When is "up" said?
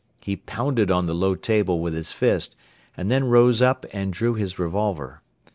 3.61-3.85